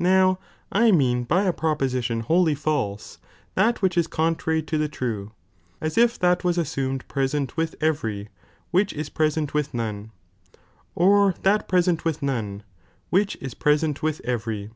[0.00, 0.40] Now
[0.72, 3.18] I ■ Mupnipa mean by a propoaition wholly false
[3.54, 5.30] that which is""' contrary (to the true),
[5.80, 8.30] as if thatwasassumed pre sent with every,
[8.72, 10.10] which ia preaent with none,
[10.96, 12.64] or that present with none,
[13.10, 14.72] which is preaent with every.